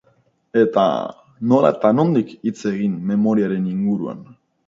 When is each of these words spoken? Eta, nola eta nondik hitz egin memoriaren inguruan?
Eta, 0.61 0.85
nola 1.51 1.71
eta 1.75 1.91
nondik 1.99 2.33
hitz 2.51 2.55
egin 2.71 2.97
memoriaren 3.13 3.71
inguruan? 3.75 4.27